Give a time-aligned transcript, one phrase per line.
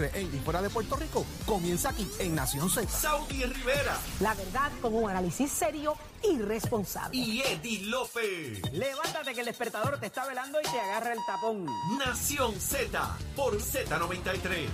[0.00, 2.88] en y fuera de Puerto Rico comienza aquí en Nación Z.
[2.88, 3.98] Saudi Rivera.
[4.20, 7.16] La verdad con un análisis serio y responsable.
[7.16, 8.60] Y Eddie Lofe.
[8.72, 11.66] Levántate que el despertador te está velando y te agarra el tapón.
[11.98, 14.68] Nación Z por Z93.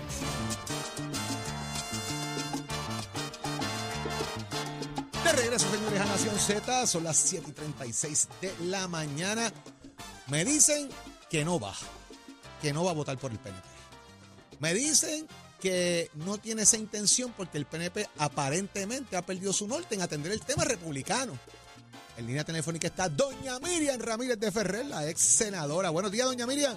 [5.25, 6.87] De regreso, señores, a Nación Z.
[6.87, 9.53] Son las 7 y 36 de la mañana.
[10.29, 10.89] Me dicen
[11.29, 11.75] que no va.
[12.63, 13.78] Que no va a votar por el PNP.
[14.61, 15.27] Me dicen
[15.61, 20.33] que no tiene esa intención porque el PNP aparentemente ha perdido su norte en atender
[20.33, 21.39] el tema republicano.
[22.17, 25.91] En línea telefónica está doña Miriam Ramírez de Ferrer, la ex senadora.
[25.91, 26.77] Buenos días, doña Miriam.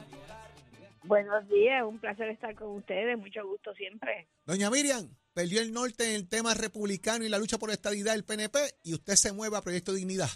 [1.03, 4.27] Buenos días, un placer estar con ustedes, mucho gusto siempre.
[4.45, 8.13] Doña Miriam, perdió el norte en el tema republicano y la lucha por la estabilidad
[8.13, 10.29] del PNP y usted se mueve a Proyecto Dignidad.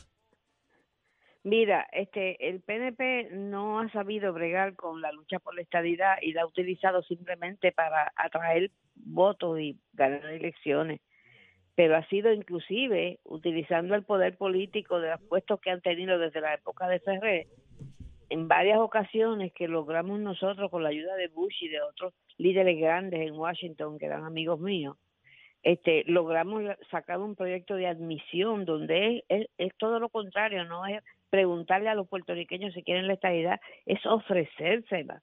[1.45, 6.33] Mira, este, el PNP no ha sabido bregar con la lucha por la estadidad y
[6.33, 11.01] la ha utilizado simplemente para atraer votos y ganar elecciones.
[11.75, 16.41] Pero ha sido inclusive utilizando el poder político de los puestos que han tenido desde
[16.41, 17.45] la época de Ferrer,
[18.29, 22.79] en varias ocasiones que logramos nosotros con la ayuda de Bush y de otros líderes
[22.79, 24.97] grandes en Washington que eran amigos míos,
[25.61, 31.03] este, logramos sacar un proyecto de admisión donde es, es, todo lo contrario, no es
[31.35, 35.21] preguntarle a los puertorriqueños si quieren la estabilidad, es ofrecérsela.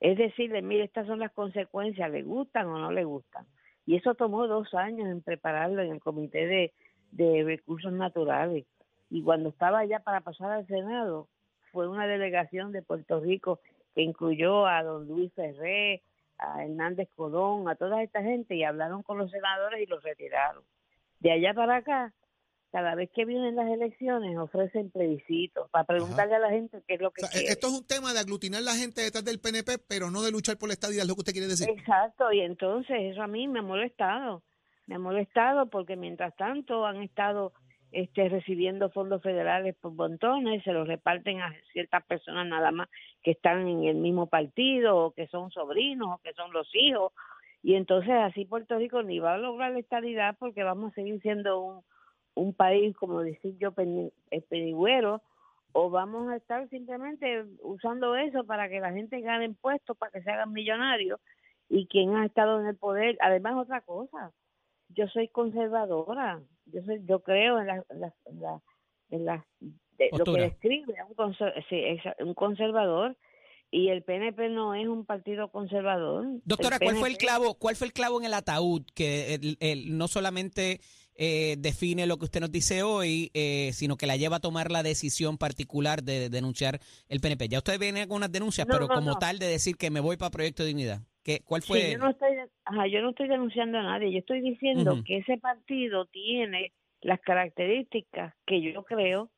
[0.00, 3.46] Es decirle, mire, estas son las consecuencias, ¿le gustan o no le gustan?
[3.86, 6.74] Y eso tomó dos años en prepararlo en el Comité de,
[7.12, 8.66] de Recursos Naturales.
[9.08, 11.26] Y cuando estaba ya para pasar al Senado,
[11.72, 13.60] fue una delegación de Puerto Rico
[13.94, 16.02] que incluyó a don Luis Ferré,
[16.38, 20.62] a Hernández Colón, a toda esta gente y hablaron con los senadores y los retiraron.
[21.20, 22.12] De allá para acá,
[22.76, 27.00] cada vez que vienen las elecciones ofrecen plebiscitos para preguntarle a la gente qué es
[27.00, 27.48] lo que O sea, quiere.
[27.50, 30.58] esto es un tema de aglutinar la gente detrás del PNP, pero no de luchar
[30.58, 31.70] por la estadía, es lo que usted quiere decir.
[31.70, 34.42] Exacto, y entonces eso a mí me ha molestado.
[34.86, 37.54] Me ha molestado porque mientras tanto han estado
[37.92, 42.90] este, recibiendo fondos federales por montones, se los reparten a ciertas personas nada más
[43.22, 47.14] que están en el mismo partido, o que son sobrinos, o que son los hijos.
[47.62, 51.22] Y entonces así Puerto Rico ni va a lograr la estabilidad porque vamos a seguir
[51.22, 51.82] siendo un,
[52.36, 53.72] un país, como decir yo,
[54.30, 55.22] eh, pedigüero,
[55.72, 60.22] o vamos a estar simplemente usando eso para que la gente gane puestos, para que
[60.22, 61.18] se hagan millonarios,
[61.68, 64.32] y quien ha estado en el poder, además otra cosa,
[64.90, 68.62] yo soy conservadora, yo soy, yo creo en la, en la, en la-
[69.10, 69.46] en la-
[69.98, 73.16] de- lo que describe un, conser- sí, exa- un conservador
[73.70, 76.24] y el PNP no es un partido conservador.
[76.44, 79.96] Doctora, ¿cuál fue el clavo, cuál fue el clavo en el ataúd que el- el-
[79.98, 80.80] no solamente
[81.18, 84.70] eh, define lo que usted nos dice hoy, eh, sino que la lleva a tomar
[84.70, 87.48] la decisión particular de denunciar el PNP?
[87.48, 89.18] Ya usted viene con unas denuncias, No, pero no, como no.
[89.18, 91.00] tal de decir que me voy para Proyecto de Dignidad.
[91.22, 91.90] ¿Qué, ¿Cuál Sí, fue?
[91.92, 92.30] yo no estoy,
[92.64, 97.20] ajá, yo no estoy denunciando a nadie, yo estoy diciendo que ese partido tiene las
[97.20, 99.30] características que yo creo.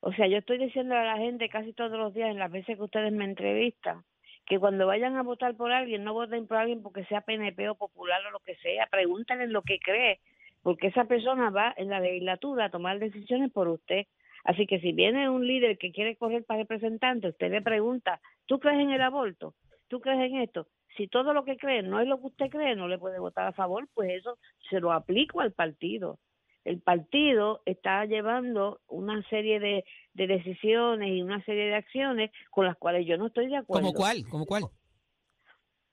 [0.00, 2.76] O sea, yo estoy diciendo a la gente casi todos los días en las veces
[2.76, 4.02] que ustedes me entrevistan
[4.46, 7.76] que cuando vayan a votar por alguien, no voten por alguien porque sea PNP o
[7.76, 10.20] popular o lo que sea, pregúntenle lo que cree,
[10.62, 14.06] porque esa persona va en la legislatura a tomar decisiones por usted.
[14.44, 18.58] Así que si viene un líder que quiere correr para representante, usted le pregunta, ¿tú
[18.58, 19.54] crees en el aborto?
[19.88, 20.66] ¿Tú crees en esto?
[20.96, 23.46] Si todo lo que cree no es lo que usted cree, no le puede votar
[23.46, 24.38] a favor, pues eso
[24.68, 26.18] se lo aplico al partido.
[26.64, 29.84] El partido está llevando una serie de,
[30.14, 33.88] de decisiones y una serie de acciones con las cuales yo no estoy de acuerdo.
[33.88, 34.24] ¿Cómo cuál?
[34.28, 34.64] ¿Cómo cuál?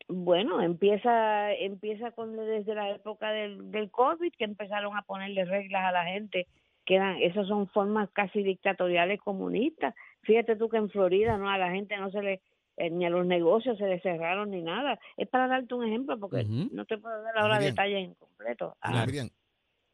[0.09, 5.83] Bueno, empieza empieza con desde la época del, del COVID que empezaron a ponerle reglas
[5.83, 6.47] a la gente
[6.85, 9.93] que eran esas son formas casi dictatoriales comunistas.
[10.21, 12.41] Fíjate tú que en Florida no a la gente no se le
[12.77, 14.97] eh, ni a los negocios se les cerraron ni nada.
[15.17, 17.71] Es para darte un ejemplo porque no te puedo dar ahora Bien.
[17.71, 18.77] detalles en completo.
[18.79, 19.29] Ah, Miriam,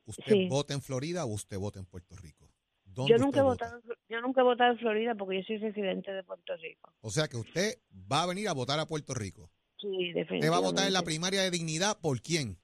[0.05, 0.47] ¿usted Sí.
[0.49, 2.51] vota en Florida o usted vota en Puerto Rico?
[2.85, 3.65] ¿Dónde yo nunca he vota?
[3.65, 6.93] votado yo nunca he votado en Florida porque yo soy residente de Puerto Rico.
[7.01, 9.49] O sea que usted va a venir a votar a Puerto Rico.
[9.83, 10.49] Sí, ¿Usted definitivamente.
[10.49, 12.57] va a votar en la primaria de dignidad por quién?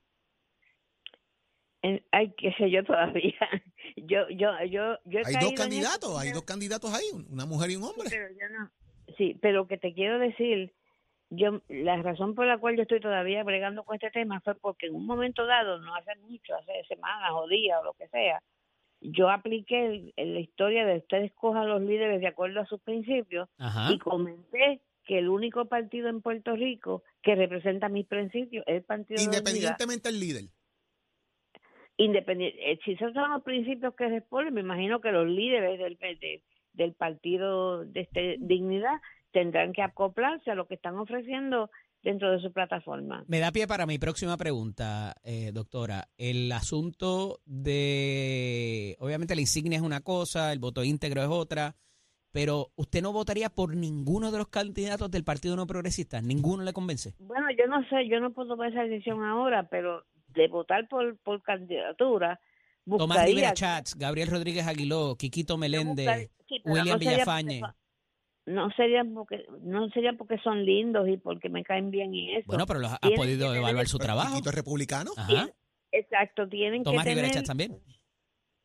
[1.81, 3.35] En- ay, qué sé yo todavía.
[3.95, 7.75] Yo yo yo yo he Hay dos candidatos, hay dos candidatos ahí, una mujer y
[7.75, 8.07] un hombre.
[8.09, 8.71] Pero yo no-
[9.17, 10.73] Sí, pero que te quiero decir,
[11.29, 14.85] yo la razón por la cual yo estoy todavía bregando con este tema fue porque
[14.87, 18.41] en un momento dado, no hace mucho, hace semanas o días o lo que sea,
[19.01, 23.49] yo apliqué el- la historia de ustedes cojan los líderes de acuerdo a sus principios
[23.57, 23.91] Ajá.
[23.91, 28.83] y comenté que el único partido en Puerto Rico que representa mis principios es el
[28.83, 29.39] Partido de la Unidad.
[29.39, 30.43] Independientemente del líder.
[31.97, 35.97] Independiente, eh, si esos son los principios que responden, me imagino que los líderes del,
[35.97, 39.01] de- del partido de este, Dignidad
[39.31, 41.71] tendrán que acoplarse a lo que están ofreciendo
[42.03, 43.25] dentro de su plataforma.
[43.27, 46.07] Me da pie para mi próxima pregunta, eh, doctora.
[46.17, 51.75] El asunto de, obviamente la insignia es una cosa, el voto íntegro es otra,
[52.31, 56.73] pero usted no votaría por ninguno de los candidatos del Partido No Progresista, ninguno le
[56.73, 57.13] convence.
[57.19, 61.17] Bueno, yo no sé, yo no puedo tomar esa decisión ahora, pero de votar por,
[61.19, 62.39] por candidatura,
[62.85, 63.25] Tomás.
[63.25, 67.59] Rivera Chats, Gabriel Rodríguez Aguiló, Quiquito Meléndez, sí, William no Villafañe.
[67.61, 67.75] porque
[68.45, 72.45] No serían porque no sería porque son lindos y porque me caen bien y eso.
[72.47, 74.29] Bueno, pero los ha podido evaluar su trabajo.
[74.31, 75.11] Chiquito es republicano.
[75.17, 75.49] Ajá.
[75.91, 77.79] Exacto, tienen Tomás que Rivera tener Chats también.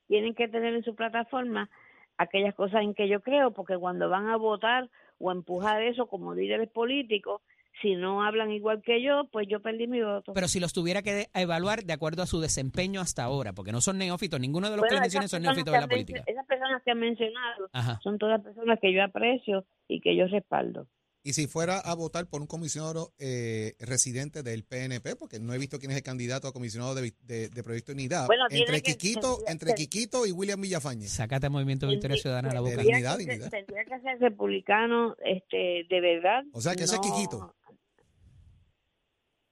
[0.09, 1.71] tienen que tener en su plataforma
[2.19, 4.89] aquellas cosas en que yo creo, porque cuando van a votar
[5.19, 7.43] o a empujar eso como líderes políticos,
[7.83, 10.33] si no hablan igual que yo, pues yo perdí mi voto.
[10.33, 13.81] Pero si los tuviera que evaluar de acuerdo a su desempeño hasta ahora, porque no
[13.81, 16.23] son neófitos, ninguno de los que Bueno, mencioné esas son neófitos que de la política.
[16.27, 18.01] Esas personas que han mencionado Ajá.
[18.03, 20.87] son todas personas que yo aprecio y que yo respaldo.
[21.27, 25.59] Y si fuera a votar por un comisionado eh, residente del PNP, porque no he
[25.59, 28.93] visto quién es el candidato a comisionado de, de, de Proyecto Unidad, Bueno, entre que-
[28.99, 31.07] Quiquito, tendría- entre Quiquito y William Villafañe.
[31.09, 32.77] Sácate Movimiento Victoria Tendría- Ciudadana a la boca.
[32.83, 33.51] Dignidad, que dignidad.
[33.51, 36.45] Tendría que ser republicano este, de verdad.
[36.53, 37.55] O sea, que ese es no- Quiquito.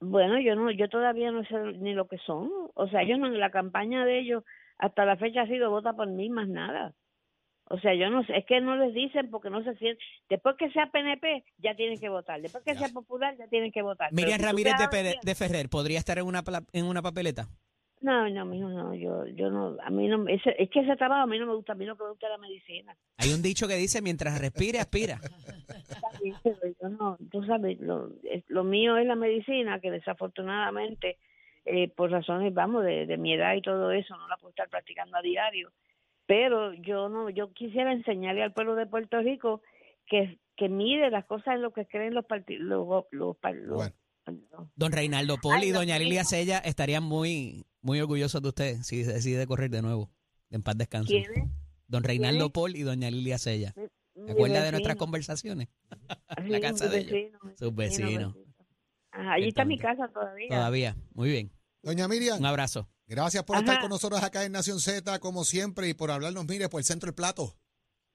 [0.01, 2.51] Bueno, yo no, yo todavía no sé ni lo que son.
[2.75, 4.45] O sea, ellos no, la campaña de ellos
[4.77, 6.93] hasta la fecha ha sido vota por mí más nada.
[7.73, 10.07] O sea, yo no sé, es que no les dicen porque no se sienten.
[10.29, 12.43] Después que sea PNP, ya tienen que votar.
[12.43, 14.13] Después que sea popular, ya tienen que votar.
[14.13, 14.75] Miriam si Ramírez
[15.23, 16.43] de, Ferrer, ¿podría estar en una,
[16.75, 17.49] en una papeleta?
[18.03, 21.23] No, no, mijo, no, yo, yo no, a mí no, ese, es que ese trabajo
[21.23, 22.97] a mí no me gusta, a mí que me gusta es la medicina.
[23.17, 25.21] Hay un dicho que dice, mientras respire, aspira.
[26.81, 31.17] Yo no, tú sabes, lo, es- lo mío es la medicina, que desafortunadamente,
[31.65, 34.69] eh, por razones, vamos, de, de mi edad y todo eso, no la puedo estar
[34.69, 35.71] practicando a diario.
[36.27, 39.63] Pero yo no, yo quisiera enseñarle al pueblo de Puerto Rico
[40.07, 43.77] que, que mire las cosas en lo que creen los partidos, los, los, par- los-
[43.77, 43.95] Bueno.
[44.51, 45.99] los- Don Reinaldo Ay, y doña.
[45.99, 50.11] Lilia Sella estarían muy, muy orgullosos de usted si decide correr de nuevo.
[50.51, 51.09] En paz descanse.
[51.13, 51.51] ¿quién es?
[51.89, 52.51] Don Reinaldo.
[52.51, 53.75] Paul y doña Lilia Sella.
[53.75, 55.69] ¿Te acuerdas de nuestras conversaciones?
[56.45, 57.13] Sí, la casa de ellos.
[57.13, 58.35] vecino, Sus vecino, vecinos.
[58.35, 58.55] vecino.
[59.11, 60.49] Ajá, allí está mi casa todavía.
[60.49, 60.97] Todavía.
[61.15, 61.51] Muy bien.
[61.83, 62.89] Doña Miriam, Un abrazo.
[63.13, 63.65] Gracias por Ajá.
[63.65, 66.85] estar con nosotros acá en Nación Z, como siempre, y por hablarnos, mire, por el
[66.85, 67.55] centro del plato.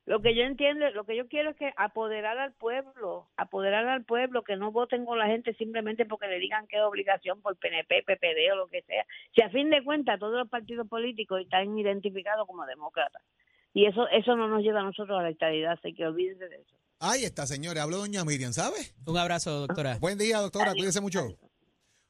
[0.05, 4.05] Lo que yo entiendo, lo que yo quiero es que apoderar al pueblo, apoderar al
[4.05, 7.57] pueblo, que no voten con la gente simplemente porque le digan que es obligación por
[7.57, 9.05] PNP, PPD o lo que sea.
[9.35, 13.21] Si a fin de cuentas todos los partidos políticos están identificados como demócratas.
[13.73, 16.55] Y eso eso no nos lleva a nosotros a la estabilidad, así que olvídense de
[16.55, 16.77] eso.
[16.99, 18.77] Ahí está, señores, habló doña Miriam, ¿sabe?
[19.05, 19.97] Un abrazo, doctora.
[19.99, 20.77] Buen día, doctora, Adiós.
[20.77, 21.27] cuídese mucho.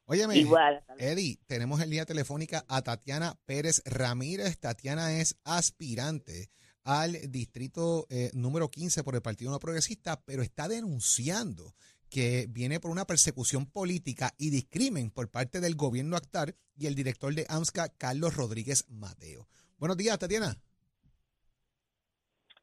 [0.10, 0.82] Óyeme, Igual.
[1.00, 4.58] Eddie, tenemos en línea telefónica a Tatiana Pérez Ramírez.
[4.58, 6.50] Tatiana es aspirante
[6.86, 11.74] al distrito eh, número 15 por el Partido No Progresista, pero está denunciando
[12.10, 16.96] que viene por una persecución política y discrimen por parte del gobierno actual y el
[16.96, 19.50] director de AMSCA, Carlos Rodríguez Mateo.
[19.78, 20.56] Buenos días, Tatiana.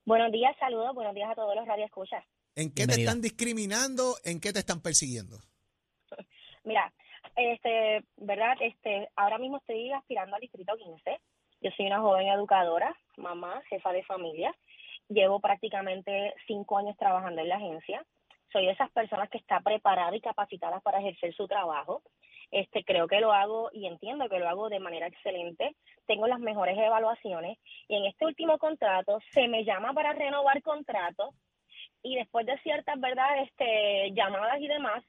[0.06, 2.24] Buenos días, saludos, buenos días a todos los radioescuchas.
[2.54, 4.16] ¿En qué te están discriminando?
[4.24, 5.38] ¿En qué te están persiguiendo?
[6.64, 6.90] Mira,
[7.36, 11.20] este, verdad, este, ahora mismo estoy aspirando al distrito 15.
[11.60, 14.54] Yo soy una joven educadora, mamá, jefa de familia.
[15.08, 18.04] Llevo prácticamente cinco años trabajando en la agencia.
[18.52, 22.02] Soy de esas personas que está preparada y capacitada para ejercer su trabajo.
[22.50, 25.74] Este, creo que lo hago y entiendo que lo hago de manera excelente.
[26.06, 31.34] Tengo las mejores evaluaciones y en este último contrato se me llama para renovar contrato
[32.02, 35.02] y después de ciertas verdad este llamadas y demás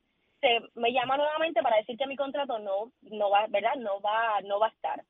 [0.76, 4.60] me llama nuevamente para decir que mi contrato no no va verdad no va no
[4.60, 5.04] va a estar.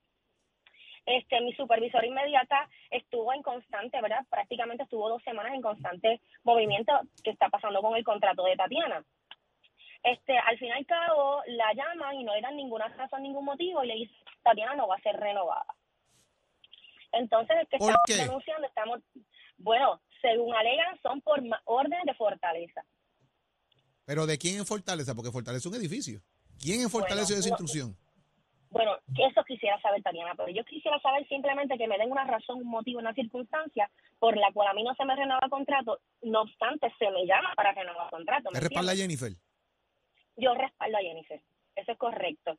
[1.06, 6.94] Este mi supervisora inmediata estuvo en constante verdad prácticamente estuvo dos semanas en constante movimiento
[7.24, 9.04] que está pasando con el contrato de Tatiana.
[10.04, 13.46] Este al fin y al cabo la llaman y no le dan ninguna razón ningún
[13.46, 15.65] motivo y le dicen Tatiana no va a ser renovada
[17.15, 19.00] entonces es que ¿Por estamos denunciando estamos
[19.58, 22.84] bueno según alegan son por orden de fortaleza
[24.05, 25.15] ¿Pero de quién en Fortaleza?
[25.15, 26.21] Porque Fortaleza es un edificio.
[26.59, 27.97] ¿Quién en Fortaleza Bueno, esa instrucción?
[28.69, 28.91] Bueno,
[29.29, 32.67] eso quisiera saber, Tatiana, pero yo quisiera saber simplemente que me den una razón, un
[32.67, 36.41] motivo, una circunstancia por la cual a mí no se me renueva el contrato, no
[36.41, 38.50] obstante se me llama para renovar el contrato.
[38.51, 39.19] ¿me ¿Te respalda entiendes?
[39.21, 39.41] Jennifer?
[40.38, 41.41] Yo respaldo a Jennifer,
[41.75, 42.57] eso es correcto.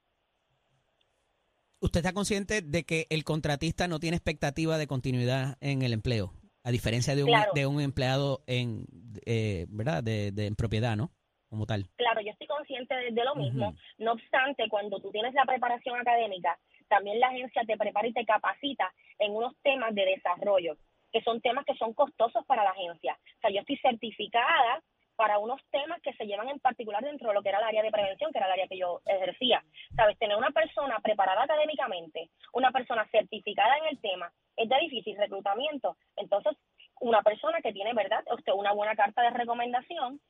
[1.81, 6.33] ¿Usted está consciente de que el contratista no tiene expectativa de continuidad en el empleo?
[6.65, 7.53] A diferencia de un, Claro.
[7.55, 8.87] de un empleado en,
[9.27, 10.03] eh, ¿verdad?
[10.03, 11.13] De, de- en propiedad, ¿no?
[11.57, 11.87] Como tal.
[11.97, 13.73] Claro, yo estoy consciente de, de lo mismo.
[13.97, 18.27] No obstante, cuando tú tienes la preparación académica, también la agencia te prepara y te
[18.27, 20.77] capacita en unos temas de desarrollo,
[21.11, 23.17] que son temas que son costosos para la agencia.
[23.39, 24.83] O sea, yo estoy certificada
[25.17, 27.83] para unos temas que se llevan en particular dentro de lo que era el área
[27.83, 29.65] de prevención, que era el área que yo ejercía.
[29.97, 35.17] Sabes, tener una persona preparada académicamente, una persona certificada en el tema, es de difícil
[35.17, 35.97] reclutamiento.
[36.17, 36.55] Entonces,
[37.01, 40.21] una persona que tiene, ¿verdad?, usted una buena carta de recomendación,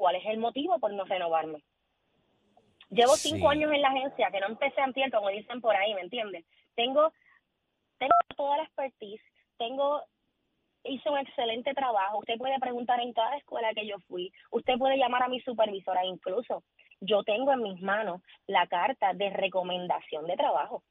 [0.00, 1.62] ¿cuál es el motivo por no renovarme?
[2.88, 3.28] Llevo Sí.
[3.28, 6.46] cinco años en la agencia, que no empecé antier, como dicen por ahí, ¿me entiendes?
[6.74, 7.12] Tengo,
[7.98, 9.22] tengo toda la expertise,
[9.58, 10.02] tengo,
[10.84, 12.20] hice un excelente trabajo.
[12.20, 16.02] Usted puede preguntar en cada escuela que yo fui, usted puede llamar a mi supervisora,
[16.06, 16.64] incluso
[17.02, 20.82] yo tengo en mis manos la carta de recomendación de trabajo.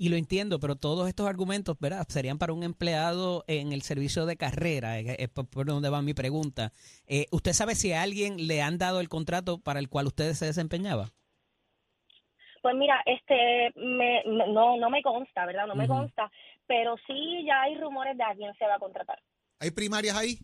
[0.00, 2.06] Y lo entiendo, pero todos estos argumentos, ¿verdad?
[2.08, 6.14] Serían para un empleado en el servicio de carrera, eh, es por donde va mi
[6.14, 6.72] pregunta.
[7.08, 10.34] Eh, ¿Usted sabe si a alguien le han dado el contrato para el cual usted
[10.34, 11.10] se desempeñaba?
[12.62, 15.66] Pues mira, este, me, no, no me consta, ¿verdad?
[15.66, 16.30] No me consta,
[16.66, 19.20] pero sí ya hay rumores de a quién se va a contratar.
[19.58, 20.38] ¿Hay primarias ahí?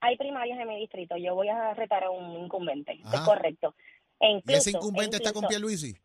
[0.00, 3.16] Hay primarias en mi distrito, yo voy a retar a un incumbente, Ajá.
[3.16, 3.74] es correcto.
[4.20, 5.96] E ¿Y ese incluso- incumbente e está con incluso- Pierluisi?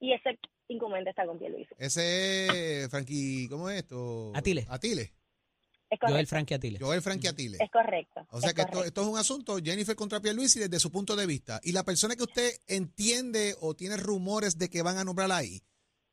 [0.00, 0.38] Y ese
[0.68, 1.74] incumbente está con Pierluisi.
[1.78, 4.32] Ese es Frankie, ¿cómo es esto?
[4.34, 4.66] Atile.
[4.68, 5.12] Atile.
[5.90, 6.26] Es Joel.
[6.26, 6.78] Frankie Atile.
[6.78, 7.58] Joel Frankie Atile.
[7.60, 8.26] Es correcto.
[8.30, 11.16] O sea es que esto, esto es un asunto Jennifer contra Pierluisi desde su punto
[11.16, 11.60] de vista.
[11.62, 15.62] Y la persona que usted entiende o tiene rumores de que van a nombrar ahí,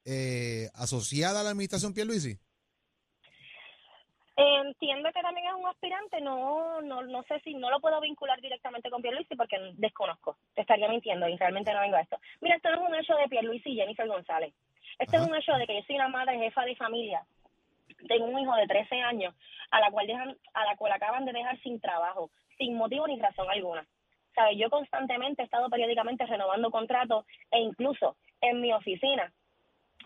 [0.03, 2.37] eh, asociada a la administración Pierluisi.
[4.41, 8.39] Entiendo que también es un aspirante, no, no, no sé si no lo puedo vincular
[8.39, 12.17] directamente con Pierluisi porque desconozco, te estaría mintiendo y realmente no vengo a esto.
[12.39, 14.53] Mira, esto no es un hecho de Pierluisi y Jennifer González.
[14.97, 15.25] Esto Ajá.
[15.25, 17.21] es un hecho de que yo soy una madre jefa de familia,
[18.07, 19.35] tengo un hijo de 13 años
[19.71, 23.19] a la cual dejan, a la cual acaban de dejar sin trabajo, sin motivo ni
[23.19, 23.85] razón alguna.
[24.35, 24.57] ¿Sabes?
[24.57, 29.33] Yo constantemente he estado periódicamente renovando contratos e incluso en mi oficina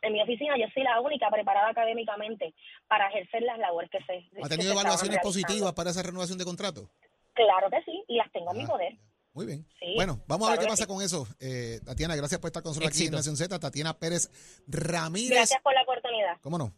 [0.03, 2.53] en mi oficina yo soy la única preparada académicamente
[2.87, 6.89] para ejercer las labores que se ¿Ha tenido evaluaciones positivas para esa renovación de contrato?
[7.33, 8.93] Claro que sí, y las tengo a mi Ah, poder.
[9.33, 9.65] Muy bien.
[9.79, 10.87] Sí, bueno, vamos a ver qué pasa sí.
[10.87, 11.27] con eso.
[11.39, 13.11] Eh, Tatiana, gracias por estar con nosotros aquí en.
[13.13, 13.57] Nación Z.
[13.59, 14.29] Tatiana Pérez
[14.67, 15.31] Ramírez.
[15.31, 16.37] Gracias por la oportunidad.
[16.41, 16.71] ¿Cómo no?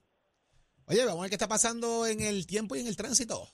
[0.88, 3.50] Oye, vamos a ver qué está pasando en el tiempo y en el tránsito.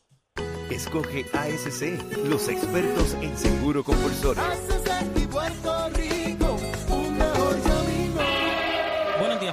[0.69, 1.81] Escoge ASC,
[2.25, 4.43] los expertos en seguro compulsorio.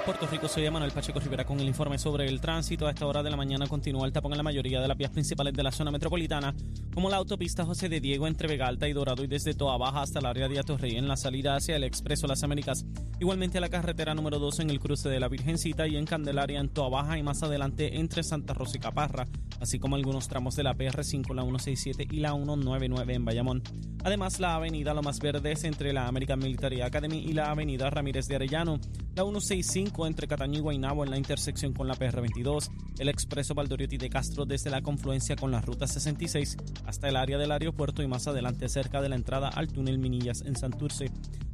[0.08, 0.48] Puerto Rico.
[0.48, 2.86] Soy Manuel Pacheco Rivera con el informe sobre el tránsito.
[2.86, 5.10] A esta hora de la mañana continúa el tapón en la mayoría de las vías
[5.10, 6.54] principales de la zona metropolitana,
[6.94, 10.00] como la autopista José de Diego entre Vega Alta y Dorado y desde Toa Baja
[10.00, 12.86] hasta el área de Atorrey en la salida hacia el Expreso Las Américas.
[13.20, 16.70] Igualmente la carretera número 2 en el cruce de la Virgencita y en Candelaria en
[16.70, 19.26] Toa Baja y más adelante entre Santa Rosa y Caparra,
[19.60, 23.62] así como algunos tramos de la PR5, la 167 y la 199 en Bayamón.
[24.04, 28.36] Además, la avenida Lomas Verdes entre la American Military Academy y la avenida Ramírez de
[28.36, 28.78] Arellano,
[29.14, 33.96] la 165 entre Cataño y Guaynabo en la intersección con la PR22, el expreso Valdoriotti
[33.96, 38.06] de Castro desde la confluencia con la ruta 66 hasta el área del aeropuerto y
[38.06, 41.10] más adelante cerca de la entrada al túnel Minillas en Santurce.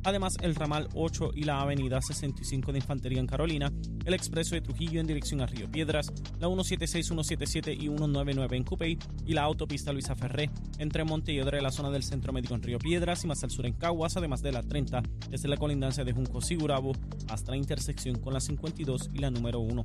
[0.06, 3.72] Además, el ramal 8 y la avenida 65 de Infantería en Carolina,
[4.04, 8.64] el expreso de Trujillo en dirección a Río Piedras, la 176, 177 y 199 en
[8.64, 12.62] Cupey y la autopista Luisa Ferré entre Montelledra y la zona del Centro Médico en
[12.62, 16.04] Río Piedras y más al sur en Caguas, además de la 30 desde la colindancia
[16.04, 16.92] de Junco Sigurabo
[17.28, 19.84] hasta la intersección con la 52 y la número 1.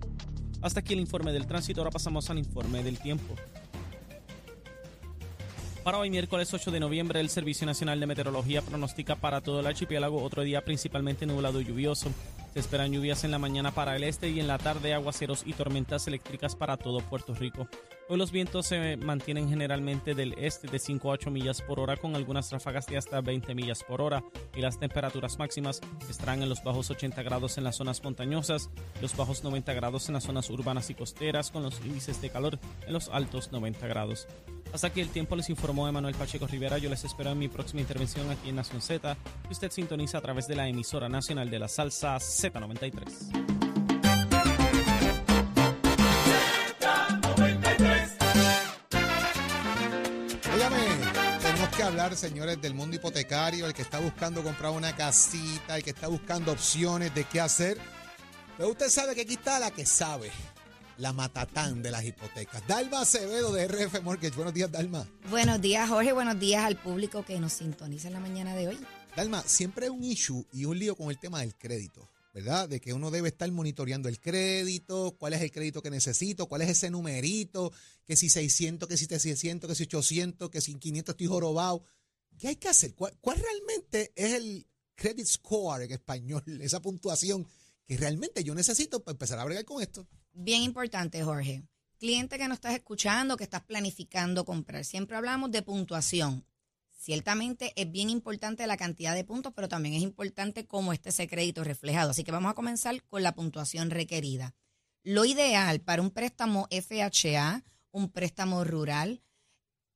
[0.61, 3.35] Hasta aquí el informe del tránsito, ahora pasamos al informe del tiempo.
[5.83, 9.67] Para hoy, miércoles 8 de noviembre, el Servicio Nacional de Meteorología pronostica para todo el
[9.67, 12.11] archipiélago otro día principalmente nublado y lluvioso.
[12.53, 15.53] Se esperan lluvias en la mañana para el este y en la tarde aguaceros y
[15.53, 17.67] tormentas eléctricas para todo Puerto Rico.
[18.11, 21.95] Hoy los vientos se mantienen generalmente del este de 5 a 8 millas por hora
[21.95, 24.23] con algunas ráfagas de hasta 20 millas por hora
[24.55, 29.15] y las temperaturas máximas estarán en los bajos 80 grados en las zonas montañosas, los
[29.15, 32.93] bajos 90 grados en las zonas urbanas y costeras con los índices de calor en
[32.93, 34.27] los altos 90 grados.
[34.73, 36.79] Hasta aquí el tiempo les informó Emanuel Pacheco Rivera.
[36.79, 40.21] Yo les espero en mi próxima intervención aquí en Nación Z, que usted sintoniza a
[40.21, 43.78] través de la emisora nacional de la salsa Z93.
[51.99, 56.07] Hablar, señores, del mundo hipotecario, el que está buscando comprar una casita, el que está
[56.07, 57.77] buscando opciones de qué hacer.
[58.55, 60.31] Pero usted sabe que aquí está la que sabe,
[60.97, 62.65] la matatán de las hipotecas.
[62.67, 64.33] Dalma Acevedo de RF Mortgage.
[64.33, 65.05] Buenos días, Dalma.
[65.29, 66.13] Buenos días, Jorge.
[66.13, 68.79] Buenos días al público que nos sintoniza en la mañana de hoy.
[69.17, 72.69] Dalma, siempre hay un issue y un lío con el tema del crédito, ¿verdad?
[72.69, 76.61] De que uno debe estar monitoreando el crédito, cuál es el crédito que necesito, cuál
[76.61, 77.71] es ese numerito,
[78.05, 81.83] que si 600, que si 700, que si 800, que si 500 estoy jorobado.
[82.37, 82.95] ¿Qué hay que hacer?
[82.95, 86.43] ¿Cuál, realmente es el credit score en español?
[86.61, 87.47] Esa puntuación
[87.85, 90.07] que realmente yo necesito para empezar a bregar con esto.
[90.31, 91.63] Bien importante, Jorge.
[91.97, 96.45] Cliente que no estás escuchando, que estás planificando comprar, siempre hablamos de puntuación.
[96.99, 101.29] Ciertamente es bien importante la cantidad de puntos, pero también es importante cómo esté ese
[101.29, 102.11] crédito reflejado.
[102.11, 104.53] Así que vamos a comenzar con la puntuación requerida.
[105.03, 109.23] Lo ideal para un préstamo FHA, un préstamo rural,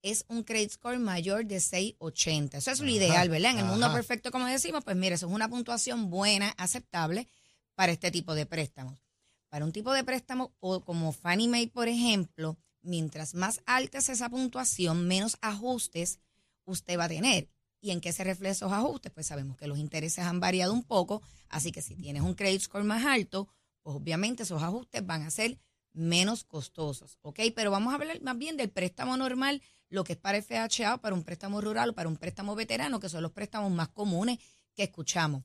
[0.02, 2.60] es un credit score mayor de 680.
[2.60, 3.52] Eso es lo ideal, ¿verdad?
[3.52, 3.96] En el mundo ajá.
[3.96, 7.28] perfecto, como decimos, pues mire, eso es una puntuación buena, aceptable
[7.76, 8.98] para este tipo de préstamos.
[9.50, 14.08] Para un tipo de préstamo o como Fannie Mae, por ejemplo, mientras más alta es
[14.08, 16.20] esa puntuación, menos ajustes
[16.66, 17.50] usted va a tener.
[17.80, 19.12] ¿Y en qué se reflejan esos ajustes?
[19.12, 22.62] Pues sabemos que los intereses han variado un poco, así que si tienes un credit
[22.62, 23.50] score más alto,
[23.82, 25.60] pues obviamente esos ajustes van a ser
[25.92, 27.40] menos costosos, ¿ok?
[27.56, 31.14] Pero vamos a hablar más bien del préstamo normal, lo que es para FHA, para
[31.14, 34.40] un préstamo rural o para un préstamo veterano, que son los préstamos más comunes
[34.74, 35.44] que escuchamos.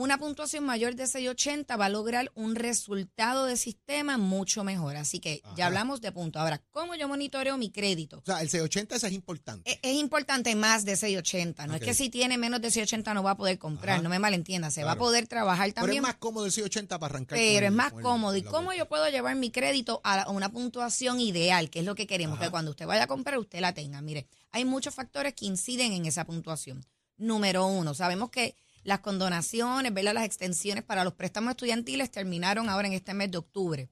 [0.00, 4.94] Una puntuación mayor de 680 va a lograr un resultado de sistema mucho mejor.
[4.94, 5.54] Así que Ajá.
[5.56, 6.38] ya hablamos de punto.
[6.38, 8.18] Ahora, ¿cómo yo monitoreo mi crédito?
[8.18, 9.68] O sea, el 680 ese es importante.
[9.68, 11.66] Es, es importante más de 680.
[11.66, 13.94] No es que si tiene menos de 680 no va a poder comprar.
[13.94, 14.02] Ajá.
[14.04, 14.70] No me malentienda.
[14.70, 16.02] Se va a poder trabajar Pero es también.
[16.02, 17.36] más cómodo el 680 para arrancar.
[17.36, 18.36] Pero es más el- cómodo.
[18.36, 21.70] ¿Y cómo yo puedo llevar mi crédito a una puntuación ideal?
[21.70, 22.44] Que es lo que queremos, Ajá.
[22.46, 24.00] que cuando usted vaya a comprar, usted la tenga.
[24.00, 26.86] Mire, hay muchos factores que inciden en esa puntuación.
[27.16, 28.54] Número uno, sabemos que
[28.88, 30.14] las condonaciones, ¿verdad?
[30.14, 33.90] las extensiones para los préstamos estudiantiles terminaron ahora en este mes de octubre.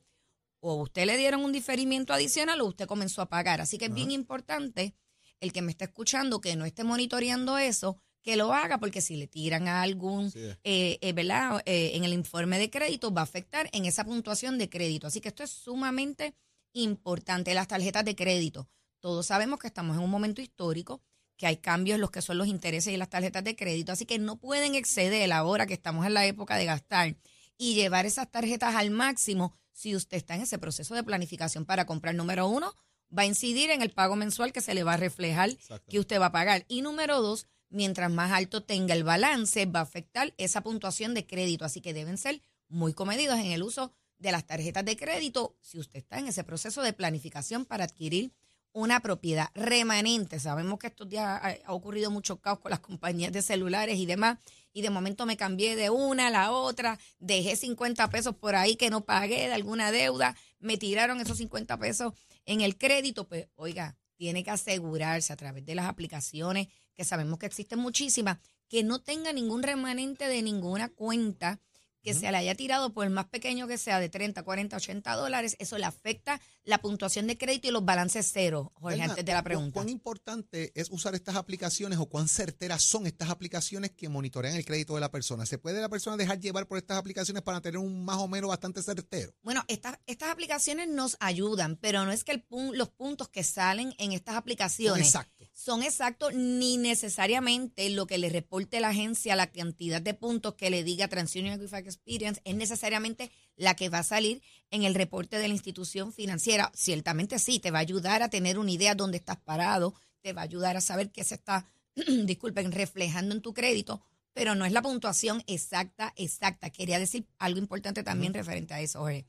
[0.61, 3.61] O usted le dieron un diferimiento adicional o usted comenzó a pagar.
[3.61, 4.95] Así que es bien importante
[5.41, 9.17] el que me está escuchando que no esté monitoreando eso, que lo haga, porque si
[9.17, 10.41] le tiran a algún Sí.
[10.65, 11.62] eh, eh, ¿verdad?
[11.67, 15.07] Eh, en el informe de crédito va a afectar en esa puntuación de crédito.
[15.07, 16.35] Así que esto es sumamente
[16.73, 17.53] importante.
[17.53, 18.67] Las tarjetas de crédito.
[19.00, 21.03] Todos sabemos que estamos en un momento histórico,
[21.37, 23.93] que hay cambios en los que son los intereses y las tarjetas de crédito.
[23.93, 27.16] Así que no pueden exceder ahora que estamos en la época de gastar
[27.59, 31.85] y llevar esas tarjetas al máximo si usted está en ese proceso de planificación para
[31.85, 32.14] comprar.
[32.14, 32.75] Número uno,
[33.16, 35.50] va a incidir en el pago mensual que se le va a reflejar
[35.88, 36.64] que usted va a pagar.
[36.69, 41.26] Y número dos, mientras más alto tenga el balance, va a afectar esa puntuación de
[41.26, 41.64] crédito.
[41.64, 45.78] Así que deben ser muy comedidos en el uso de las tarjetas de crédito si
[45.78, 48.32] usted está en ese proceso de planificación para adquirir
[48.76, 50.39] una propiedad remanente.
[50.39, 54.36] Sabemos que estos días ha, ocurrido mucho caos con las compañías de celulares y demás.
[54.75, 58.76] Y de momento me cambié de una a la otra, dejé 50 pesos por ahí
[58.76, 62.12] que no pagué de alguna deuda, me tiraron esos 50 pesos
[62.45, 63.26] en el crédito.
[63.26, 68.41] Pues, oiga, tiene que asegurarse a través de las aplicaciones, que sabemos que existen muchísimas,
[68.69, 71.60] que no tenga ningún remanente de ninguna cuenta
[72.06, 75.14] que se le haya tirado por el más pequeño que sea de 30, 40, 80
[75.16, 79.25] dólares, eso le afecta la puntuación de crédito y los balances cero, Jorge, Elma, antes
[79.25, 79.75] de la ¿cu- pregunta.
[79.75, 84.64] ¿Cuán importante es usar estas aplicaciones o cuán certeras son estas aplicaciones que monitorean el
[84.64, 85.45] crédito de la persona?
[85.47, 88.49] ¿Se puede la persona dejar llevar por estas aplicaciones para tener un más o menos
[88.49, 89.32] bastante certero?
[89.42, 93.92] Bueno, estas, estas aplicaciones nos ayudan, pero no es que el los puntos que salen
[93.99, 95.36] en estas aplicaciones exactos.
[95.56, 100.69] Son exactos ni necesariamente lo que le reporte la agencia, la cantidad de puntos que
[100.69, 105.38] le diga TransUnion Equifax Experience es necesariamente la que va a salir en el reporte
[105.38, 106.71] de la institución financiera.
[106.75, 110.42] Ciertamente sí, te va a ayudar a tener una idea dónde estás parado, te va
[110.42, 111.66] a ayudar a saber qué se está,
[112.25, 114.02] disculpen, reflejando en tu crédito,
[114.34, 116.69] pero no es la puntuación exacta, exacta.
[116.69, 119.25] Quería decir algo importante también referente a eso, Jorge.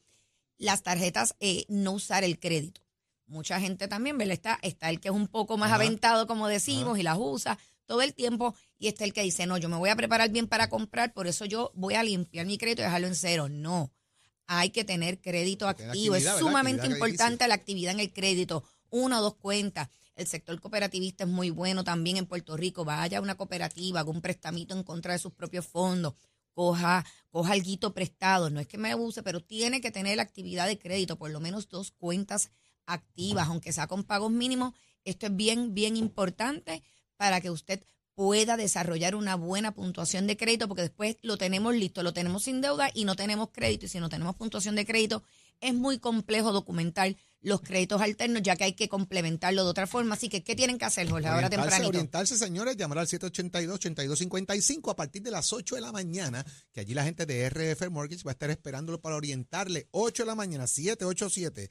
[0.58, 2.82] Las tarjetas, eh, no usar el crédito.
[3.28, 4.34] Mucha gente también, ¿verdad?
[4.34, 5.76] Está, está el que es un poco más Ajá.
[5.76, 7.00] aventado, como decimos, Ajá.
[7.00, 9.90] y las usa todo el tiempo, y está el que dice, no, yo me voy
[9.90, 13.08] a preparar bien para comprar, por eso yo voy a limpiar mi crédito y dejarlo
[13.08, 13.48] en cero.
[13.50, 13.92] No,
[14.46, 16.16] hay que tener crédito activo.
[16.16, 18.64] Es sumamente Actividad importante la actividad en el crédito.
[18.90, 19.90] Una o dos cuentas.
[20.16, 22.86] El sector cooperativista es muy bueno también en Puerto Rico.
[22.86, 26.14] Vaya a una cooperativa, haga un prestamito en contra de sus propios fondos.
[26.54, 28.50] Coja, coja alguito prestado.
[28.50, 31.40] No es que me use, pero tiene que tener la actividad de crédito, por lo
[31.40, 32.50] menos dos cuentas
[32.88, 34.74] activas, aunque sea con pagos mínimos.
[35.04, 36.82] Esto es bien, bien importante
[37.18, 37.84] para que usted
[38.18, 42.62] pueda desarrollar una buena puntuación de crédito, porque después lo tenemos listo, lo tenemos sin
[42.62, 43.86] deuda y no tenemos crédito.
[43.86, 45.22] Y si no tenemos puntuación de crédito,
[45.62, 50.16] es muy complejo documentar los créditos alternos, ya que hay que complementarlo de otra forma.
[50.16, 51.90] Así que, ¿qué tienen que hacer, Jorge, ahora tempranito?
[51.90, 56.94] orientarse, señores, llamar al 782-8255 a partir de las 8 de la mañana, que allí
[56.94, 59.88] la gente de RF Mortgage va a estar esperándolo para orientarle.
[59.92, 61.70] 8 de la mañana, 787.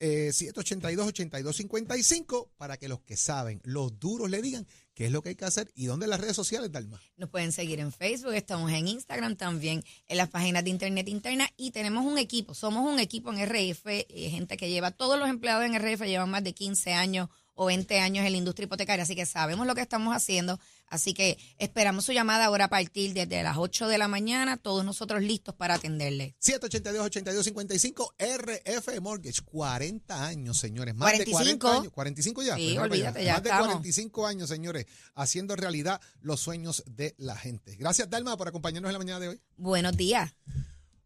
[0.00, 5.30] Eh, 782-8255 para que los que saben, los duros le digan qué es lo que
[5.30, 7.00] hay que hacer y dónde las redes sociales, Dalma.
[7.16, 11.50] Nos pueden seguir en Facebook, estamos en Instagram también, en las páginas de internet interna
[11.56, 15.28] y tenemos un equipo, somos un equipo en RF, eh, gente que lleva, todos los
[15.28, 17.28] empleados en RF llevan más de 15 años
[17.60, 20.60] o 20 años en la industria hipotecaria, así que sabemos lo que estamos haciendo.
[20.86, 24.84] Así que esperamos su llamada ahora a partir desde las 8 de la mañana, todos
[24.84, 26.36] nosotros listos para atenderle.
[26.40, 30.94] 782-8255 RF Mortgage, 40 años, señores.
[30.94, 31.42] Más 45.
[31.42, 31.92] de 40 años.
[31.92, 32.54] 45 ya.
[32.54, 33.66] Sí, olvídate, ya Más de estamos.
[33.66, 37.74] 45 años, señores, haciendo realidad los sueños de la gente.
[37.74, 39.40] Gracias, Dalma, por acompañarnos en la mañana de hoy.
[39.56, 40.32] Buenos días.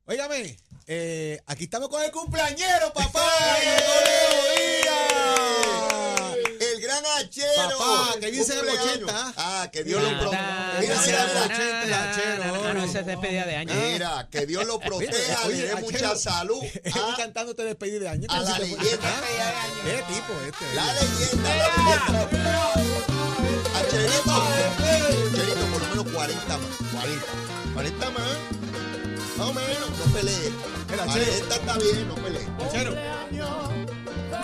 [0.05, 3.25] Óigame, eh, aquí estamos con el cumpleañero, papá.
[4.85, 5.62] Leo
[7.07, 7.79] Hachero.
[7.79, 9.11] Papá, que dice el Cumpleaños.
[9.11, 9.35] 80.
[9.37, 10.77] Ah, que Dios lo proteja.
[10.81, 11.35] Mira, na, mira, na, mira.
[11.35, 12.75] na, 80 el hachero, na, na, hoy.
[12.75, 13.75] No, esa es despedida de año.
[13.75, 16.63] Mira, que Dios lo proteja, le dé mucha salud.
[16.85, 18.27] Él Ah, cantándote despedida de año.
[18.31, 18.99] a la leyenda.
[19.03, 20.75] Ah, ¿Qué tipo este?
[20.75, 21.51] La leyenda.
[23.75, 24.43] A Cherito.
[25.35, 26.77] Cherito, por lo menos 40 más.
[26.93, 27.27] 40.
[27.75, 28.23] 40 más.
[29.39, 30.53] Más o menos, no pelee.
[30.91, 32.47] Mira, 40 está bien, no pelee.
[32.67, 32.95] Achero.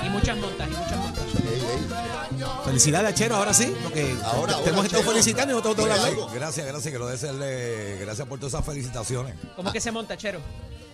[0.04, 1.24] Y muchas montas, y muchas montas.
[1.34, 2.44] Ey, ey.
[2.64, 5.12] Felicidades, Achero, ahora sí, porque Ahora, te hemos estado Chero.
[5.12, 6.32] felicitando y no te hemos.
[6.32, 9.34] Gracias, gracias, quiero decirle gracias por todas esas felicitaciones.
[9.56, 10.40] ¿Cómo que se monta, Chero?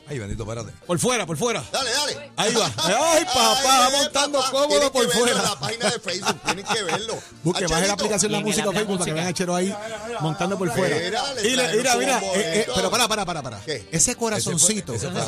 [0.06, 0.72] Ay, bendito, espérate.
[0.86, 1.64] Por fuera, por fuera.
[1.72, 2.30] Dale, dale.
[2.36, 2.66] Ahí va.
[2.76, 4.50] Ay, papá, va Ay, montando papá.
[4.50, 5.42] cómodo que por fuera.
[5.42, 7.18] La página de Facebook, tienen que verlo.
[7.42, 9.74] Busque, baje la aplicación de la música de Facebook para que vean a Chero ahí
[10.20, 10.96] montando por fuera.
[10.96, 13.60] Mira, mira, mira, eh, eh, pero para, para, para, para.
[13.60, 13.88] ¿Qué?
[13.92, 15.22] Ese corazoncito Ese ¿Dónde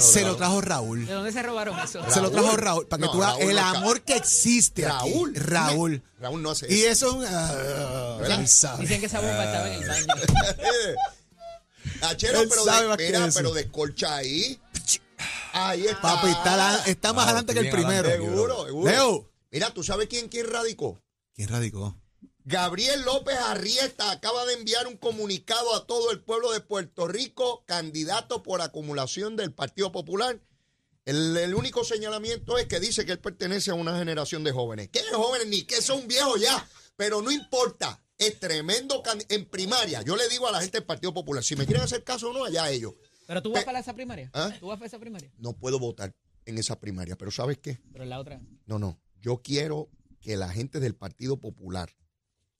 [0.00, 0.28] se eso?
[0.28, 1.06] lo trajo Raúl.
[1.06, 2.00] ¿De dónde se robaron eso?
[2.08, 4.94] Se lo trajo Raúl para que No, tú veas el amor que existe aquí.
[5.12, 5.34] Raúl.
[5.34, 6.02] Raúl.
[6.20, 7.22] Raúl no hace Y eso.
[7.22, 7.34] eso es un...
[7.34, 8.76] ah.
[8.78, 10.06] Dicen que esa bomba estaba en el baño.
[12.02, 14.60] Achero, Él pero, sabe de- mira, pero descolcha ahí.
[15.52, 16.00] Ahí está.
[16.00, 18.08] Papi, está, la- está más Ah, adelante que el primero.
[18.08, 18.90] Seguro, seguro.
[18.90, 19.30] Leo.
[19.50, 21.02] Mira, ¿tú sabes quién, quién radicó?
[21.34, 21.96] ¿Quién radicó?
[22.44, 27.64] Gabriel López Arrieta acaba de enviar un comunicado a todo el pueblo de Puerto Rico,
[27.66, 30.40] candidato por acumulación del Partido Popular.
[31.04, 34.88] El, el único señalamiento es que dice que él pertenece a una generación de jóvenes.
[34.92, 35.48] ¿Qué jóvenes?
[35.48, 36.66] Ni que son viejos ya,
[36.96, 38.02] pero no importa.
[38.20, 40.02] Es tremendo en primaria.
[40.02, 42.32] Yo le digo a la gente del Partido Popular, si me quieren hacer caso o
[42.32, 42.92] no, allá ellos.
[43.26, 44.30] Pero tú vas Pe- para esa primaria.
[44.34, 44.52] ¿Ah?
[44.60, 45.32] Tú vas para esa primaria.
[45.38, 47.80] No puedo votar en esa primaria, pero ¿sabes qué?
[47.92, 48.40] Pero en la otra.
[48.66, 49.00] No, no.
[49.22, 49.88] Yo quiero
[50.20, 51.90] que la gente del Partido Popular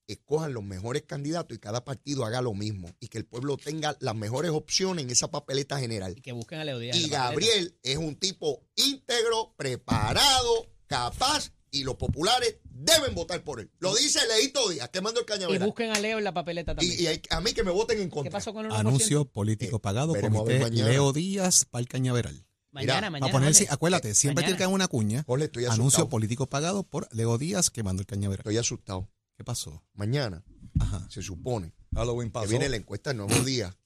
[0.07, 3.97] escojan los mejores candidatos y cada partido haga lo mismo y que el pueblo tenga
[4.01, 6.15] las mejores opciones en esa papeleta general.
[6.17, 7.09] Y que busquen a Y la papeleta.
[7.19, 13.71] Gabriel es un tipo íntegro, preparado, capaz y los populares deben votar por él.
[13.79, 15.67] Lo dice Leito Díaz, quemando el Y cañaveral.
[15.69, 16.99] busquen a Leo en la papeleta también.
[16.99, 18.31] Y, y hay- a mí que me voten en contra.
[18.31, 18.79] ¿Qué pasó con el 1%?
[18.81, 20.71] Anuncio político Eh, pagado, ver comité.
[20.71, 22.47] Leo Díaz para el cañaveral.
[22.73, 23.27] Mañana, Mira, mañana.
[23.31, 25.25] a ponerse, acuérdate, siempre tiene que haber una cuña.
[25.27, 25.81] Jorge, estoy asustado.
[25.83, 28.41] Anuncio político pagado por Leo Díaz quemando el cañaveral.
[28.43, 29.09] Estoy asustado.
[29.37, 29.83] ¿Qué pasó?
[29.95, 30.45] Mañana
[30.79, 31.07] Ajá.
[31.11, 32.49] se supone Halloween que pasó.
[32.49, 33.77] viene la encuesta el nuevo día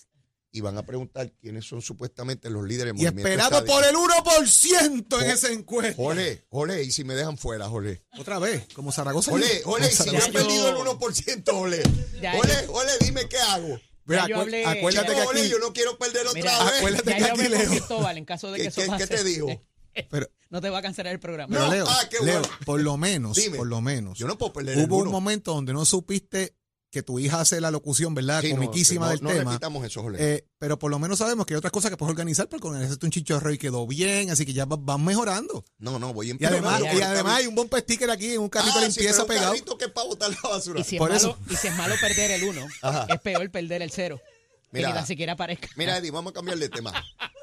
[0.57, 3.19] y van a preguntar quiénes son supuestamente los líderes Y movimiento.
[3.29, 3.75] esperado estadista.
[3.75, 5.97] por el 1% en esa encuesta.
[6.01, 8.03] Jorge, Jorge, y si me dejan fuera, Jorge.
[8.19, 9.33] Otra vez, como Zaragoza.
[9.33, 11.83] Jorge, y si me han perdido el 1%, Jorge.
[12.23, 13.81] Ya Jorge, yo- Jorge, dime qué hago.
[14.07, 15.49] Mira, yo hablé- acuérdate que aquí.
[15.49, 16.75] yo no quiero perder otra Mira, vez.
[16.79, 19.47] acuérdate ya que aquí Leo- Cristóbal en caso de que ¿Qué- eso qué- te dijo?
[20.11, 21.51] Pero, No te va a cancelar el programa.
[21.53, 22.55] pero No, Leo, ah, qué Leo, bueno.
[22.65, 23.57] por lo menos, Dime.
[23.57, 24.17] por lo menos.
[24.19, 26.55] Yo no puedo perder el Hubo un momento donde no supiste
[26.95, 28.41] que tu hija hace la locución, ¿verdad?
[28.41, 29.51] Sí, no, Comiquísima no, del no tema.
[29.51, 30.35] repitamos eso, Jorge.
[30.37, 33.05] Eh, pero por lo menos sabemos que hay otras cosas que puedes organizar, porque organizaste
[33.05, 35.65] un chichorro y quedó bien, así que ya va- van mejorando.
[35.79, 38.49] no, no, voy a Y además, y además hay un buen sticker aquí en un
[38.49, 39.49] carrito de ah, sí, limpieza un pegado.
[39.49, 40.81] carrito que es para botar la basura.
[40.81, 41.39] Y si, es Por malo, eso.
[41.51, 43.07] y si es malo perder el 1, Ajá.
[43.13, 44.21] es peor perder el 0.
[44.73, 45.01] Que Mira.
[45.01, 45.69] ni siquiera aparezca.
[45.77, 46.93] Mira, Eddie, vamos a cambiar de tema.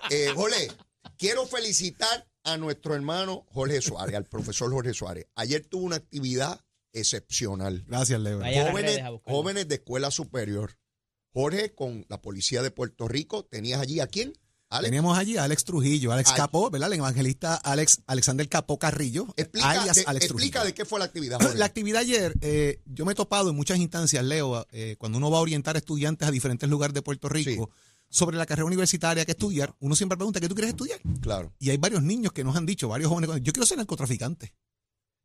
[0.09, 0.69] Eh, Jorge,
[1.17, 5.27] quiero felicitar a nuestro hermano Jorge Suárez, al profesor Jorge Suárez.
[5.35, 6.59] Ayer tuvo una actividad
[6.93, 7.83] excepcional.
[7.87, 8.41] Gracias, Leo.
[8.43, 8.71] A
[9.25, 10.77] Jóvenes, a de escuela superior.
[11.33, 14.33] Jorge, con la policía de Puerto Rico, tenías allí a quién?
[14.69, 14.87] Alex.
[14.87, 16.37] Teníamos allí a Alex Trujillo, Alex Ay.
[16.37, 16.93] Capó, ¿verdad?
[16.93, 20.65] El evangelista Alex, Alexander Capó Carrillo, Explica, alias de, Alex explica Trujillo.
[20.65, 21.57] de qué fue la actividad, Jorge.
[21.57, 25.29] La actividad ayer, eh, yo me he topado en muchas instancias, Leo, eh, cuando uno
[25.29, 27.69] va a orientar estudiantes a diferentes lugares de Puerto Rico
[28.09, 31.01] sobre la carrera universitaria que estudiar, uno siempre pregunta, ¿qué tú quieres estudiar?
[31.19, 31.53] Claro.
[31.59, 34.53] Y hay varios niños que nos han dicho, varios jóvenes, yo quiero ser narcotraficante.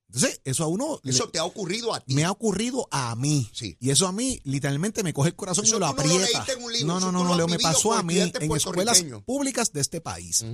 [0.09, 2.15] Entonces, eso a uno le- Eso te ha ocurrido a ti.
[2.15, 3.51] me ha ocurrido a mí.
[3.53, 3.77] Sí.
[3.81, 6.09] Y eso a mí literalmente me coge el corazón Eso y me lo tú no
[6.09, 6.39] lo aprieta.
[6.39, 8.19] leíste en un libro, no, eso no, no, lo no, Leo, me pasó a mí
[8.19, 10.45] en escuelas públicas de este país.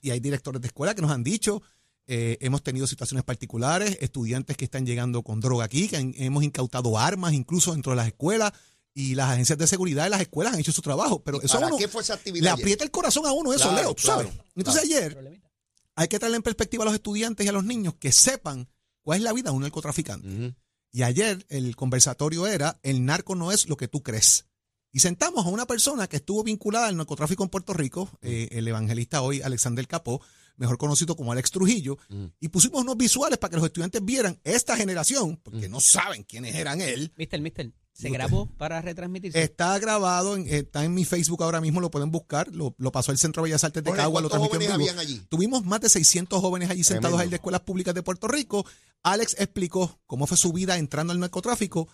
[0.00, 1.62] Y hay directores de escuela que nos han dicho,
[2.06, 6.44] eh, hemos tenido situaciones particulares, estudiantes que están llegando con droga aquí, que han- hemos
[6.44, 8.52] incautado armas incluso dentro de las escuelas
[8.94, 11.22] y las agencias de seguridad de las escuelas han hecho su trabajo.
[11.22, 12.60] Pero ¿Y eso a para uno qué fue esa actividad le ayer?
[12.62, 14.26] aprieta el corazón a uno eso, Claro, Leo, tú ¿sabes?
[14.28, 15.06] claro, Entonces claro.
[15.06, 15.40] ayer
[15.96, 18.68] hay que traerle en perspectiva a los estudiantes y a los niños que sepan
[19.08, 20.54] cuál es la vida de un narcotraficante.
[20.92, 24.44] Y ayer el conversatorio era, el narco no es lo que tú crees.
[24.92, 28.68] Y sentamos a una persona que estuvo vinculada al narcotráfico en Puerto Rico, eh, el
[28.68, 30.20] evangelista hoy, Alexander Capó,
[30.58, 32.24] mejor conocido como Alex Trujillo, Mm.
[32.38, 35.72] y pusimos unos visuales para que los estudiantes vieran esta generación, porque Mm.
[35.72, 37.10] no saben quiénes eran él.
[37.16, 39.42] Mister, mister, ¿se grabó para retransmitirse?
[39.42, 43.10] Está grabado, en- está en mi Facebook ahora mismo, lo pueden buscar, lo, lo pasó
[43.12, 45.00] el Centro de Bellas Artes de Cagua, lo ¿cuántos transmitió en jóvenes vivo.
[45.00, 45.26] habían allí?
[45.28, 48.64] Tuvimos más de 600 jóvenes allí sentados ahí de escuelas públicas de Puerto Rico.
[49.02, 51.88] Alex explicó cómo fue su vida entrando al narcotráfico,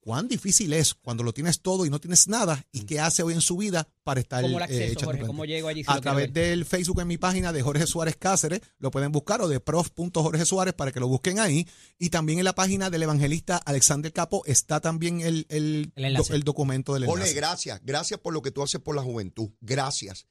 [0.00, 3.34] cuán difícil es cuando lo tienes todo y no tienes nada, y qué hace hoy
[3.34, 5.26] en su vida para estar ¿Cómo eh, acceso, echando Jorge?
[5.26, 5.84] ¿Cómo llego allí?
[5.84, 6.50] si A través ver?
[6.50, 10.44] del Facebook en mi página de Jorge Suárez Cáceres, lo pueden buscar, o de prof.jorge
[10.46, 11.66] Suárez para que lo busquen ahí.
[11.98, 16.30] Y también en la página del evangelista Alexander Capo está también el, el, El enlace.
[16.32, 17.34] do- el documento del Jorge, enlace.
[17.34, 17.80] gracias.
[17.84, 19.50] Gracias por lo que tú haces por la juventud.
[19.60, 20.26] Gracias.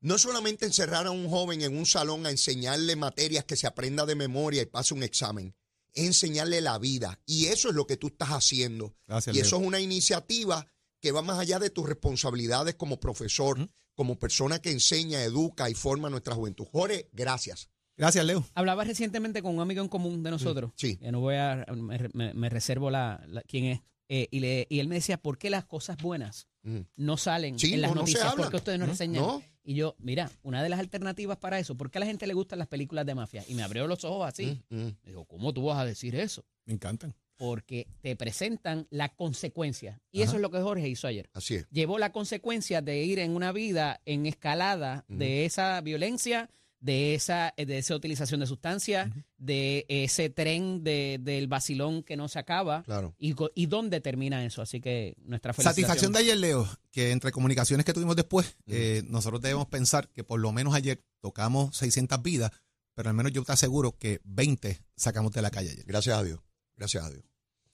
[0.00, 4.04] No solamente encerrar a un joven en un salón a enseñarle materias que se aprenda
[4.04, 5.54] de memoria y pase un examen,
[5.94, 7.20] es enseñarle la vida.
[7.26, 8.94] Y eso es lo que tú estás haciendo.
[9.06, 9.46] Gracias, y Leo.
[9.46, 10.66] eso es una iniciativa
[11.00, 13.58] que va más allá de tus responsabilidades como profesor,
[13.94, 16.66] como persona que enseña, educa y forma a nuestra juventud.
[16.70, 17.68] Jorge, gracias.
[17.96, 18.46] Gracias, Leo.
[18.54, 20.72] Hablaba recientemente con un amigo en común de nosotros.
[20.76, 20.96] Sí.
[20.96, 21.66] Que no voy a.
[22.14, 23.80] Me reservo la, la- quién es.
[24.14, 26.80] Eh, y, le, y él me decía, ¿por qué las cosas buenas Mm.
[26.96, 28.22] no salen Sí, en las no, no noticias?
[28.24, 28.36] hablan.
[28.44, 29.22] ¿Por qué ustedes no Mm, reseñan?
[29.22, 29.42] no.
[29.64, 32.34] Y yo, mira, una de las alternativas para eso, ¿por qué a la gente le
[32.34, 33.42] gustan las películas de mafia?
[33.48, 34.60] Y me abrió los ojos así.
[34.68, 34.96] Mm, mm.
[35.06, 36.44] Digo, ¿cómo tú vas a decir eso?
[36.66, 37.14] Me encantan.
[37.36, 40.00] Porque te presentan la consecuencia.
[40.12, 41.28] Y eso es lo que Jorge hizo ayer.
[41.32, 41.66] Así es.
[41.70, 46.48] Llevó la consecuencia de ir en una vida en escalada de esa violencia,
[46.82, 52.28] de esa, de esa utilización de sustancias, de ese tren de, del vacilón que no
[52.28, 52.82] se acaba.
[52.82, 53.14] Claro.
[53.18, 54.60] Y, y dónde termina eso.
[54.60, 55.52] Así que nuestra.
[55.54, 60.24] Satisfacción de ayer, Leo, que entre comunicaciones que tuvimos después, eh, nosotros debemos pensar que
[60.24, 62.50] por lo menos ayer tocamos 600 vidas,
[62.94, 65.84] pero al menos yo te aseguro que 20 sacamos de la calle ayer.
[65.86, 66.40] Gracias a Dios.
[66.76, 67.31] Gracias a Dios.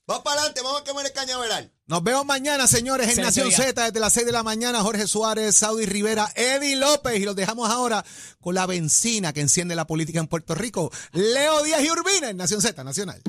[0.09, 1.71] Vamos para adelante, vamos a quemar el cañaveral.
[1.85, 3.51] Nos vemos mañana, señores, en Nación.
[3.51, 4.81] Z, desde las 6 de la mañana.
[4.81, 7.19] Jorge Suárez, Saudi Rivera, Eddie López.
[7.19, 8.03] Y los dejamos ahora
[8.41, 10.91] con la benzina que enciende la política en Puerto Rico.
[11.11, 13.21] Leo Díaz y Urbina en Nación Z Nacional.